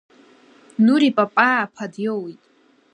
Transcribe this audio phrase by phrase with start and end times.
[0.85, 2.41] Нури Папаа ԥа диоуит!